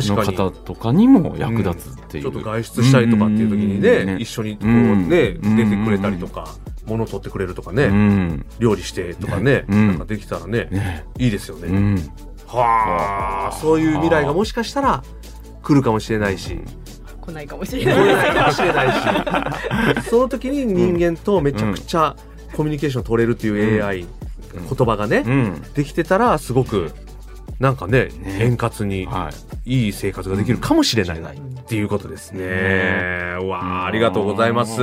[0.00, 6.48] 方とかにも役立つっていう、ちょっと外出したりとかっていう時にね、うん一緒にこううんね、うん出てくれたりとか、
[6.86, 8.46] 物取ってくれるとかね、うん。
[8.58, 9.88] 料理してとかね、うん。
[9.88, 11.04] なんかできたらね、ね。
[11.18, 11.68] いいですよね。
[11.68, 12.12] うん。
[12.46, 15.02] はあ、そういう未来がもしかしたら
[15.62, 16.60] 来るかもしれないし、
[17.20, 18.06] 来ないかもしれ来ない。
[18.06, 22.16] ないかもしれないし、 その時に人間とめちゃくちゃ
[22.54, 24.06] コミュニケーション取れるっていう AI、うん。
[24.68, 25.62] 言葉がね、うん。
[25.74, 26.92] できてたらすごく
[27.58, 28.38] なんかねね。
[28.40, 29.86] 円滑にはい。
[29.86, 33.38] いい生活ができるかもしれないっていうことですね。
[33.40, 34.80] うわあありがとうございます。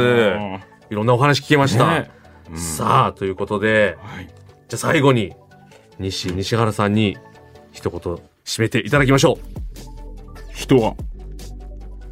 [0.92, 1.88] いろんなお話聞けました。
[1.88, 2.12] ね
[2.52, 4.36] うんさあということではいじゃ
[4.76, 5.34] あ最後に
[6.00, 7.18] 西西原さんに
[7.72, 8.00] 一言
[8.44, 9.38] 締めていただきましょ
[10.54, 10.96] 人は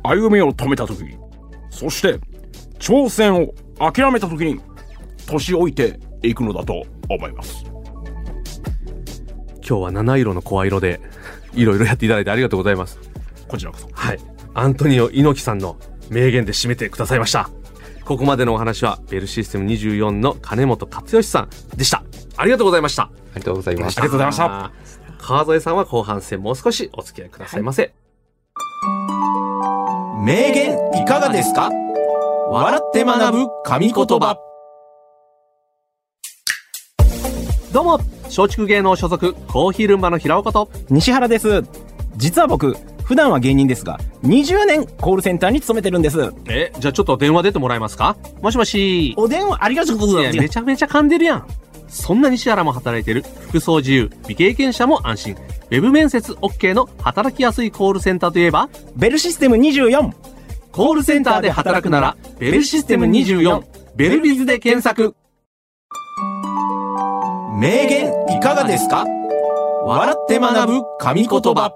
[0.04, 1.04] 歩みを止めた時
[1.70, 2.20] そして
[2.80, 4.62] 挑戦を諦めた時に
[5.28, 7.68] 年老いていくのだと思いますう。
[9.56, 11.02] 今日は七色の声色で
[11.54, 12.98] いろいろやっていただいてありがとうございます。
[13.48, 14.20] こちらこそはい。
[14.54, 15.78] アントニオ猪木さんの
[16.10, 17.50] 名言で締めてくださいました。
[18.10, 22.04] ここまでのお話はベルシステム24の金本克義さんでした。
[22.38, 23.04] ありがとうございました。
[23.04, 24.38] ありがとうございましたありがとうございまし
[25.20, 25.24] た。
[25.24, 27.94] 川添さんは後半戦もう少しお付き合いくださいませ。
[30.26, 31.70] 名言いかがですか？
[32.50, 34.40] 笑って学ぶ神言葉
[37.72, 41.64] どうも、松竹芸能所属コーヒールンバの平岡と、西原です
[42.18, 42.76] 実は僕
[43.10, 46.32] 普段は芸人ですが20年コールセンターに勤めてるんです。
[46.48, 48.16] え、じゃあちょっと電話出てもらえますか？
[48.44, 49.16] もしもし。
[49.18, 50.34] お電話ありがとうございます。
[50.36, 51.48] いやめちゃめちゃ噛んでるやん。
[51.88, 53.26] そんな西原も働いてる。
[53.48, 55.34] 服装自由、未経験者も安心。
[55.34, 60.12] ウェブ面接 OK の働きやすいコールセンターといえば、ベルシステム24
[60.72, 63.64] コールセンターで働くなら、ベルシステム24、
[63.96, 65.16] ベルビズで検索。
[67.60, 69.04] 名言いかがですか？
[69.84, 71.74] 笑って学ぶ神言葉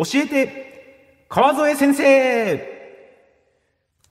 [0.00, 2.78] 教えて川添先生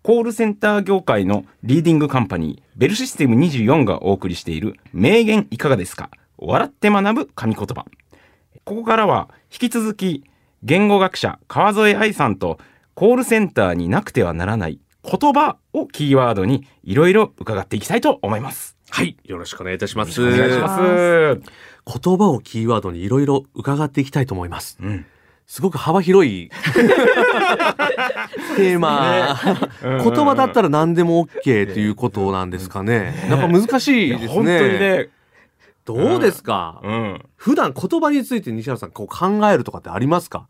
[0.01, 6.09] コールセンター業界のリーディングカンパニー、ベルシステム24がお送りしている名言いかがですか？
[6.37, 7.85] 笑って学ぶ神言葉。
[8.65, 10.25] ここからは引き続き
[10.61, 12.59] 言語学者川添愛さんと
[12.93, 18.75] コールセンターになくてはならない言葉をキーワードにいろいろ伺っていきたいと思います。
[18.89, 19.15] はい。
[19.23, 20.21] よろしくお願いいたします。
[20.21, 20.81] お願いします。
[20.81, 24.77] 言葉をキーワードにいろいろ伺っていきたいと思います。
[24.81, 25.05] うん。
[25.47, 26.49] すごく幅広い
[28.57, 29.39] テーマ、
[29.81, 33.25] 言葉だったら何でも OK ということなんですかね。
[33.29, 34.27] なんか難しいですね。
[34.27, 35.09] 本当にね。
[35.85, 37.25] どうですか、うん。
[37.37, 40.49] 普段言葉について西原さんこう考えるとかってありますか？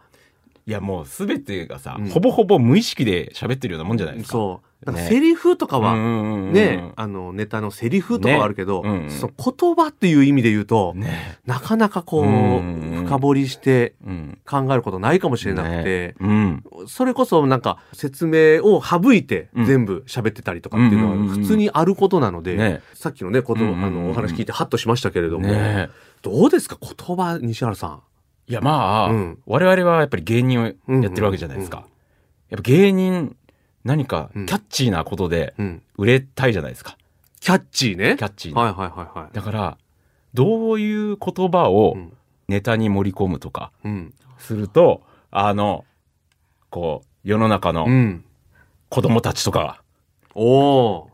[0.66, 4.60] いやもう全てがさ、うんほぼほぼ無意識で喋ってるようなもんじゃないですか。
[4.86, 5.08] なんかね。
[5.08, 8.90] セリフとかは、はね、あの、ネタのセリフとかはあるけど、ね。
[8.90, 9.02] うん。
[9.04, 11.40] うんその言葉っていう意味で言うと、ね。
[11.46, 14.38] なかなかこう、うん深掘りしてうん。
[14.46, 16.64] 考えることないかもしれなくて、うん。
[16.88, 19.66] それこそなんか説明を省いてうん。
[19.66, 22.82] 全部喋ってたりとかっていうのは普通にあることなので、ね。
[22.94, 25.90] さっきのね、こと、あの、お話聞いてハッとしましたけれども、ね。
[26.22, 26.78] どうですか？
[26.80, 28.02] 言葉、西原さん。
[28.50, 29.40] いやまあ、うん。
[29.46, 30.74] 我々はやっぱり芸人をやっ
[31.12, 31.78] てるわけじゃないですか。
[31.78, 31.90] うんうん。
[32.50, 33.36] やっぱ芸人、
[33.88, 35.82] 何かうんキャッチーなことでうん。
[35.98, 36.98] 売れたいじゃないですか。
[37.40, 38.16] キャッチーね。
[38.18, 38.62] キャッチーな。
[38.62, 39.36] はいはいはいはい。
[39.36, 39.78] だから、
[40.34, 42.14] どういう言葉をうん
[42.50, 44.14] ネタに盛り込むとかうん。
[44.38, 45.86] すると、あの、
[46.70, 48.24] こう、世の中のうん。
[48.90, 49.82] 子供たちとかが、
[50.36, 51.08] おー。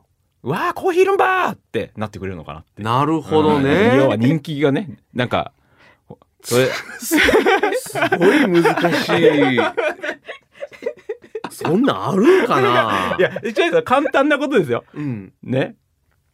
[0.43, 2.83] うわーコーヒーいるんばーってなってくれるのかなって。
[2.83, 3.95] なるほどうんね。
[3.95, 5.53] 要は人気がね、なんか、
[6.43, 6.67] それ、
[6.99, 7.15] す
[8.19, 9.59] ごい難しい。
[11.63, 13.15] そんなんあるんかな？
[13.17, 14.83] いや、違う違う簡単なことですよ。
[14.93, 15.33] うん。
[15.43, 15.75] ね？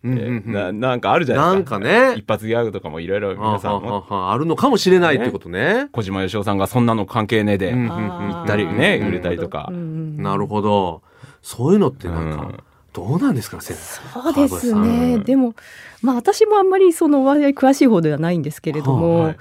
[0.02, 1.78] うんえうんうんななんかあるじゃないですか。
[1.78, 5.90] なんかね一発ギャグとかもいろいろ皆さんも、あはははあるのかもしれないってことね。
[5.92, 11.02] 小島よしおさんがそんなの関係ねえで、うんあーったりねうん売れたりとかなるほど。
[11.42, 12.58] そういうのってなんか、うん
[12.92, 14.22] どうなんですか、先生。
[14.22, 15.14] そうです川ね。
[15.16, 15.54] うんでも、
[16.02, 19.38] まあ私もあんまりその割合詳しい方ではないんですけれども、はい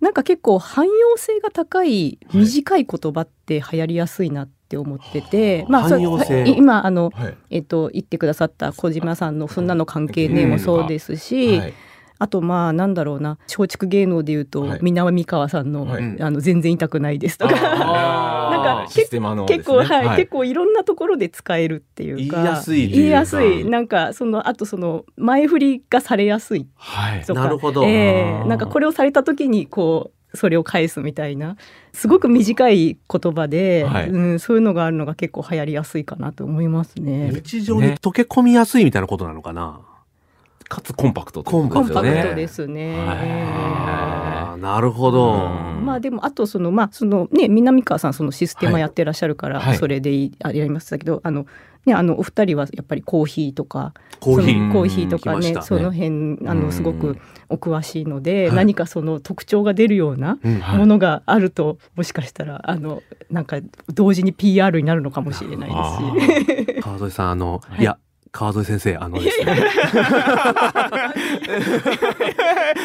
[0.00, 5.98] なんか結構汎用性が高い短い言葉って流行りやすいなって思ってて、まあ
[6.46, 7.36] 今あの、はい。
[7.50, 11.74] えっと言ってくださった小島さんの「そんなの関係ねえ」もそうですし、はい。
[12.18, 14.78] あとまあなんだろうな松竹芸能でいうと、はい。
[14.80, 16.22] 南川さんの,、はい。
[16.22, 17.54] あの全然痛くないですとか。
[17.58, 18.86] なんかね。
[19.46, 22.36] 結構、はい結構いろんなところで使えるっていうか。
[22.36, 23.64] 言いやすい言いやすい。
[23.64, 27.24] なんかそのあとその前振りがされやすいはい。
[27.24, 27.84] とかなるほど。
[27.84, 31.56] えーなんかこれをされた時にこうそれを返すみたいな
[31.92, 37.30] すごく短い言葉で、はいうん、そういうのがあるのが結構流行りやすいかなと思いますね。
[37.32, 39.80] 日常に溶け込みやすいみたいなことなのかな。
[40.68, 42.96] かつコンパクトコンパですよねクトですね。
[44.62, 45.34] なるほど。
[45.34, 51.46] うんまあでもあとそのまあそのね南川さんそのシステマやってらっしゃるからはいそれでいい、あやりましたけどあの
[51.84, 54.54] ねあのお二人はやっぱりコーヒーとかコーヒー。
[54.54, 56.06] そのコーヒーとかねうん来ましたその辺
[56.46, 57.18] あうんのすごく
[57.52, 58.56] お詳しいので、はい。
[58.56, 60.78] 何かその特徴が出るようなうんはい。
[60.78, 63.58] ものがあると、もしかしたらあのなんか
[63.92, 66.80] 同時に PR になるのかもしれないですし。
[66.82, 67.80] 川添さん、あの、はい。
[67.82, 67.98] いや、
[68.32, 69.56] 川添先生、あのですね。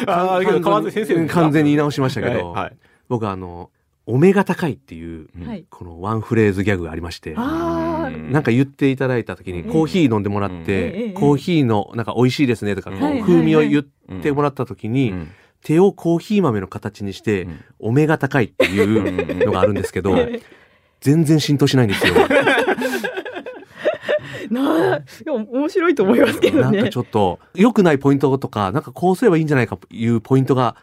[0.06, 2.62] あーけど川瀬先生完全に言い直しましたけど、はい。
[2.64, 2.76] はい。
[3.08, 3.70] 僕あの、
[4.10, 5.46] お目が高いっていう、うん。
[5.46, 5.66] はい。
[5.68, 8.32] このワンフレーズギャグがありまして、あうん。
[8.32, 15.28] なんか言っていただいた時に、ええコーヒー飲んでもらってえ、コーヒーの、なんか美味しいですねとか、風味を言うんってもらった時に、うん。
[15.62, 17.60] 手をコーヒー豆の形にして、うん。
[17.80, 20.42] お目が高いっていうのがあるんですけど、ー
[21.02, 22.14] 全然浸透しないんですよ。
[24.50, 26.78] なあ面白いと思いますけどね。
[26.78, 26.96] なんかち。
[26.96, 30.76] ょっと、良くないポイントとか、なんかこうすればいいんじゃないかというポイントが、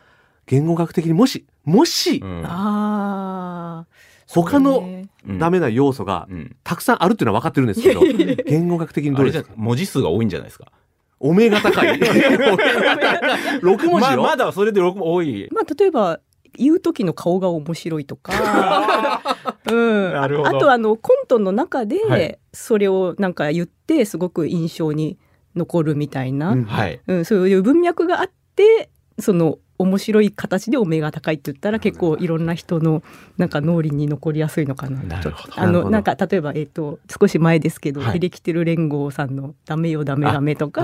[0.47, 2.45] 言語学的にもし、もしう、ん。
[2.45, 3.95] ああ。
[4.27, 6.55] 他のねうんダメな要素がうん。
[6.63, 8.01] たくさんあるっていうのは分かってるんですけど、
[8.45, 10.71] 言語学的にどあれじゃれですか文字数が多いんじゃないですか？
[11.19, 11.97] お目が高い。
[11.97, 15.49] 6文字よ、ままだそれで6多い。
[15.51, 16.19] まあ例えば
[16.57, 19.21] 言う時の顔が面白いとか、
[19.69, 20.49] うん、なるほど。
[20.49, 22.55] あとあのコントの中はでい。
[22.55, 25.17] それをなんか言ってすごく印象に
[25.55, 26.61] 残るみたいな、ううん。
[26.61, 27.01] んはい。
[27.25, 33.03] そういう文脈があってその面白い形でお目が高いって言ったら結構いろんな人の
[33.37, 35.01] なんか脳裏に残りやすいのかな。
[35.03, 35.59] なるほど。
[35.59, 38.17] あのなんか例えば、えっと少し前ですけど、はい。
[38.17, 40.81] エレキテル連合さんの「ダメよダメダメ」とか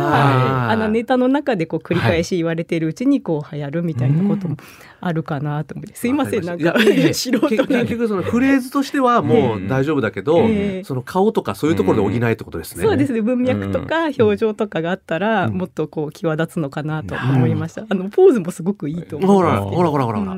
[0.67, 4.57] ああのネタの中でこう繰り返し言われてるうちにこう流行るみたいなことも
[5.01, 6.75] あるかなと思って、すいませんなんか
[7.13, 12.83] 素人結局そのフレーズとしてはもう大丈夫だけど、ええその顔とかそういうところで補えってことですね。
[12.83, 13.21] そうですね。
[13.21, 15.53] 文脈とか表情とかがあったら、うん。
[15.55, 19.69] もっとこう際立つのかなと思いました、あのポーズもすごくいいと思うほら、うん。
[19.69, 20.37] ほらほらほらほら。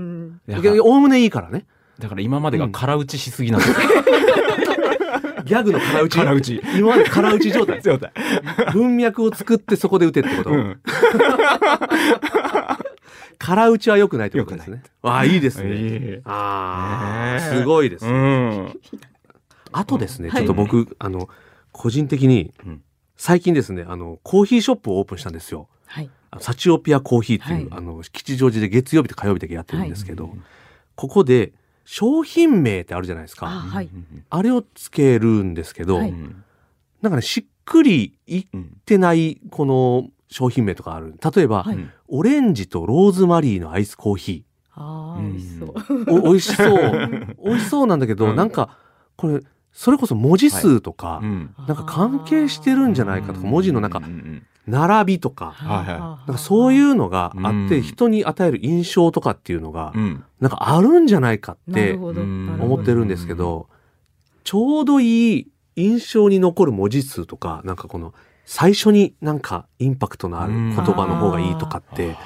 [0.81, 1.65] おおむねいいからね。
[1.99, 3.77] だから今までが空打ちしすぎなんですよ
[5.45, 6.17] ギャグの空打ち。
[6.17, 6.61] 空打ち。
[6.75, 7.81] 今まで空打ち状態。
[7.83, 8.11] 状態。
[8.73, 10.49] 文脈を作ってそこで打てってこと？
[10.51, 10.79] うん
[13.37, 14.83] 空打ちは良くないってことですね。
[15.01, 15.69] わあ、いいですね。
[15.69, 18.09] えああ、すごいですえ。
[18.09, 18.79] うん。
[19.71, 20.41] あとですね、はい。
[20.41, 21.29] ちょっと僕、あの、
[21.71, 22.81] 個人的にうん、
[23.17, 25.67] 最近ですね、あの、コーヒーショップをオープンしたんですよ。
[25.85, 26.09] はい。
[26.31, 27.79] あのサチオピアコーヒーっていう、はい。
[27.79, 30.33] あの、吉祥寺で月曜日と火曜日だけやってるんですけど、はい。
[30.95, 31.53] ここで
[31.85, 33.47] 商品名ってあるじゃないですか。
[33.47, 33.89] あはい。
[34.29, 36.43] あれをつけるんですけど、なん
[37.01, 41.15] かね、しっくりいっうんてない、この商品名とかある。
[41.35, 41.75] 例えば、はい。
[41.75, 45.33] うんオレンジとローズマリーのアイスコーヒああ、うん。
[45.33, 46.19] 美味しそう。
[46.19, 46.91] お美味しそう。
[47.43, 48.35] 美味しそうなんだけど、うん。
[48.35, 48.77] なんか
[49.15, 51.55] これそれこそ文字数とか、うん。
[51.67, 53.99] なんか関係してるんじゃないかとか文字のなんか
[54.67, 55.87] 並びとか、はいはい。
[55.87, 57.81] なんかそういうのがあって、うん。
[57.81, 60.23] 人に与える印象とかっていうのが、うん。
[60.39, 63.67] なんかあるんじゃないかって思ってるんですけど、
[64.43, 68.13] ちょうどいい印象に残る文字数とか、なんかこの
[68.45, 72.17] 最初になんかインパクトのある言葉の方がいいとかって、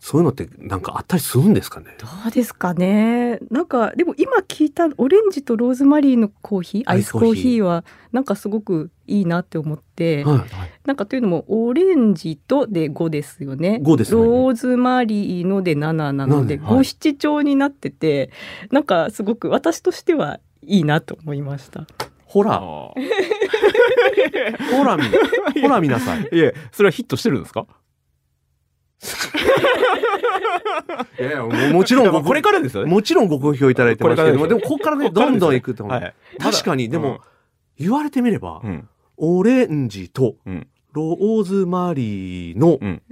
[0.00, 1.94] そういうのってなんかあったりするんですかね？
[1.98, 3.38] どうですかね？
[3.50, 10.40] なんかでも今聞いたオレンジとローズマリーのコーヒー、アイスコーヒーはなんかすごくいいなって思って、はい。
[10.86, 13.80] なんかというのもオレンジとで5ですよね。
[13.82, 18.30] 5ですよねローズマリーので7なのでなんではい五七調になってて、
[18.70, 21.86] なんかすごく私としてはいいなと思いました。
[22.24, 22.60] ほら、あ
[24.76, 25.04] ほら見、
[25.62, 26.22] ほら見なさい。
[26.24, 27.66] ー いえそれはヒットしてるんですか？
[31.18, 32.90] いやいやももちろんごこれからですよね。
[32.90, 35.96] もちろんご好評いただいてますけども、これからでもここからね、どんどんいくと思う。
[36.00, 36.14] はい。
[36.38, 37.20] 確かに、でも、
[37.78, 38.88] 言われてみれば、うん。
[39.18, 40.66] オレンジとうん。
[40.92, 43.02] ローズマリーのうん。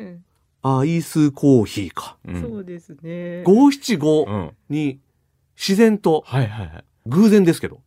[0.63, 2.17] アイスコーヒーか。
[2.27, 2.41] うん。
[2.41, 3.43] そうですね。
[3.45, 4.51] 五七五うん。
[4.71, 4.99] に
[5.57, 6.85] 自然とはいはいはい。
[7.07, 7.81] 偶然ですけど。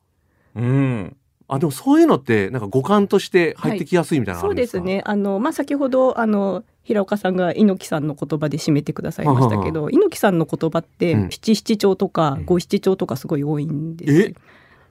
[0.55, 1.17] うん
[1.49, 5.01] あ、でもそういうのって、なんか五感として入ってきやすいみたいなのあそうるんでか、ですすね。
[5.05, 14.35] あの、まあ、先ほど、あの、平岡さんが猪木さんの言葉で締めてくださいましたけど、猪木さんの言葉ってうん七七調とかうん五七調とかすごい多いんですよえ？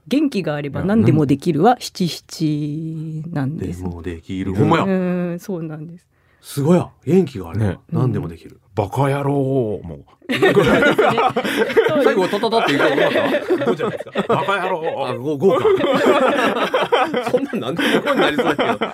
[0.06, 1.38] 元気があれば何でもで？
[1.38, 3.82] きるは七七なんでです。
[3.82, 4.50] もできる。
[4.50, 4.94] うんほんまうや。
[5.34, 6.06] ん、そうなんです。
[6.42, 6.90] すごいや。
[7.06, 8.60] 元気があればね何でもできる。
[8.76, 9.32] バカ野郎
[9.82, 10.04] も。
[12.04, 14.34] 最後、トトトって言うと思ったうじゃないですか。
[14.36, 15.64] バカ野あ、郎ご、ごか。
[17.30, 18.90] そんなん何でも5になりそうだけど。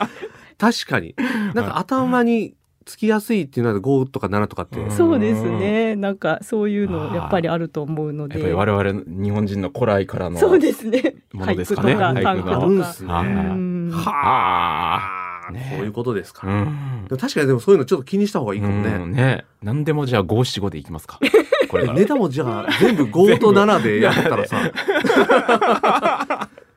[0.57, 1.17] 確かに。
[1.55, 4.79] なんか頭につきやすいっていうのは5とか7とかって。
[4.79, 4.91] うん。
[4.93, 5.97] そうですね。
[5.97, 8.53] なんかそういうのやっぱりあると思うのやっぱりで。
[8.53, 11.17] 我々日本人の古来からのそうですね。
[11.33, 11.97] ものですかね。
[11.97, 12.51] 俳句とか短俳句
[13.89, 16.47] のああ、ねそういうことですか。
[16.47, 18.97] うん確かにでもそういうのちょっと気にした方がいいかもうね。
[18.99, 21.19] んね何でもじゃあ五七五でいきますか
[21.69, 24.61] これネタもじゃあ全部5と7でやったらさ、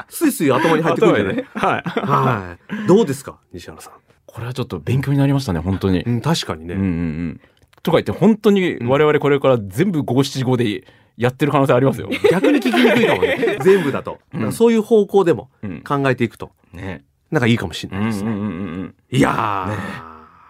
[0.10, 2.88] スイスイ頭に入ってくるんじゃない、ねはいはい。
[2.88, 3.38] どうですか？
[3.52, 3.94] 西原さん。
[4.26, 6.74] これはちょっと勉強になりましたね本当にうん、確かにね。
[6.74, 7.42] うんうんうん
[7.84, 10.86] とか言って本当に我々これから全部五七五で
[11.18, 12.10] やってる可能性ありますよ。
[12.32, 13.58] 逆に聞きにくいかもね。
[13.64, 14.18] 全部だと。
[14.34, 17.04] うんそういう方向でもうん考えていくと、ね。
[17.36, 18.32] なんかいいかもしれうんうんうんないですね。
[18.32, 18.96] うん。
[19.12, 19.76] いやー、ね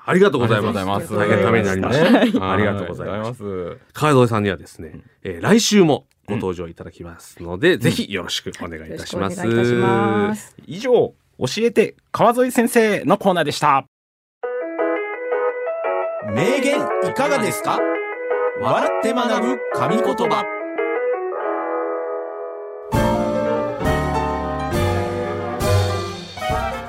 [0.08, 0.78] ありがとうございます。
[0.78, 2.12] ありがとうございます大変ためになりました。
[2.12, 3.38] ねありがとうございます。
[3.40, 3.78] す。
[3.94, 9.42] 川添さんにはですね、えー来週もご登場いただきますので、ぜひよろしくお願いいよろしくたします。
[9.42, 10.56] お願いいたします。
[10.68, 11.16] 以上教
[11.58, 13.86] えて川添先生のコーナーでした。
[16.34, 17.80] 名言いかがですか？
[18.62, 20.46] 笑って学ぶ神言葉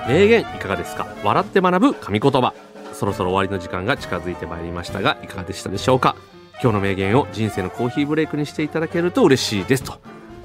[0.06, 1.06] 名言いかがですか？
[1.24, 2.54] 笑って学ぶ神言葉。
[2.92, 6.16] そろそろ終わりの時間が近づいてまいりましたがいかがでしたでしょうか？
[6.62, 9.98] 今日の名言を人生のコーヒーブレイクにしていただけると嬉しいですと。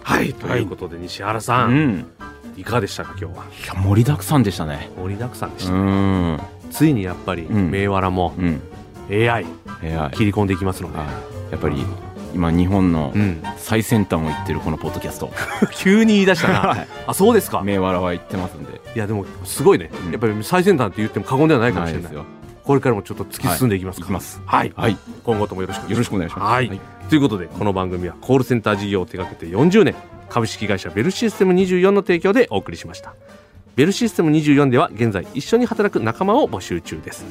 [0.04, 1.88] はいということで西原さ、うん。
[2.00, 2.06] ん。
[2.58, 3.46] いかがでしたか今日は？
[3.46, 4.90] いや盛りだくさんでしたね。
[4.98, 6.42] 盛りだくさんでしうた、ん。
[6.72, 7.72] ついにやっぱりうん。
[7.72, 8.62] 銘柄もうん。
[9.10, 9.46] AI
[10.14, 11.86] 切り込んでいきますので、やっぱり
[12.34, 15.32] 今日本のうん、最先端を言ってるこのポッドキャスト。
[15.76, 16.60] 急に言い出したな。
[16.60, 16.88] はい。
[17.08, 17.62] あそうですか。
[17.62, 18.82] 銘柄は言ってますんで。
[18.96, 20.12] いやでもすごいね、うん。
[20.12, 22.02] やっぱり最先端って言っても過言ではないかもしれない。
[22.04, 22.26] ですよ。
[22.64, 24.08] これからもちょっと突き進んでいきますか、い。
[24.08, 24.42] きます。
[24.46, 24.74] はい。
[24.76, 24.98] はい。
[25.24, 25.92] 今後ともよろしく。
[25.92, 26.52] よろしくお願いします。
[26.52, 26.82] はい。
[27.10, 29.96] ということでこの番組はコールセンター事業を手掛けて40年
[30.30, 33.14] 株式会社ベルシステム24の提供でお送りしました。
[33.76, 37.26] ベルシステム24では現在一緒に働く仲間を募集中です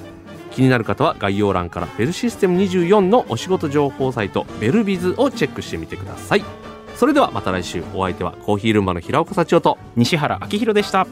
[0.61, 6.45] 気になる方は概要欄からベルシステム24のお仕事情報サイトベルビズをチェックしてみてください
[6.97, 11.07] それではまた来週お相手はコーヒールンバの平岡幸男と西原明宏でした。